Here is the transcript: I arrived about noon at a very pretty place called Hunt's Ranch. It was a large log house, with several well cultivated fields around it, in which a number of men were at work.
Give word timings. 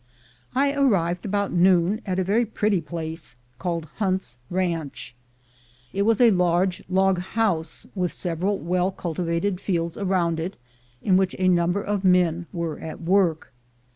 I 0.55 0.73
arrived 0.73 1.25
about 1.27 1.53
noon 1.53 2.01
at 2.07 2.17
a 2.17 2.23
very 2.23 2.43
pretty 2.43 2.81
place 2.81 3.35
called 3.59 3.85
Hunt's 3.97 4.39
Ranch. 4.49 5.13
It 5.93 6.01
was 6.07 6.19
a 6.19 6.31
large 6.31 6.81
log 6.89 7.19
house, 7.19 7.85
with 7.93 8.11
several 8.11 8.57
well 8.57 8.89
cultivated 8.91 9.59
fields 9.61 9.99
around 9.99 10.39
it, 10.39 10.57
in 11.03 11.17
which 11.17 11.35
a 11.37 11.47
number 11.47 11.83
of 11.83 12.03
men 12.03 12.47
were 12.51 12.79
at 12.79 12.99
work. 12.99 13.53